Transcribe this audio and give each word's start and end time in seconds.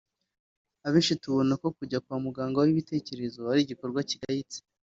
abenshi 0.87 1.19
tubona 1.23 1.53
ko 1.61 1.67
kujya 1.77 1.97
kwa 2.05 2.17
muganga 2.25 2.57
w’ibitekerezo 2.59 3.39
ari 3.51 3.59
igikorwa 3.63 3.99
kigayitse 4.09 4.57